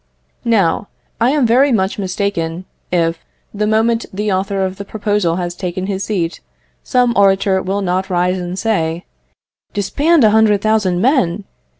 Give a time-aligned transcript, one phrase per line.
[0.49, 0.87] Now
[1.19, 3.19] I am very much mistaken if,
[3.53, 6.41] the moment the author of the proposal has taken his seat,
[6.83, 9.05] some orator will not rise and say
[9.75, 11.43] "Disband a hundred thousand men!